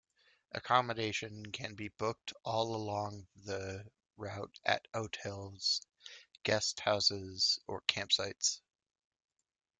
[0.53, 3.85] Accommodation can be booked all along the
[4.17, 5.79] route at hotels,
[6.41, 8.61] guest houses or campsites.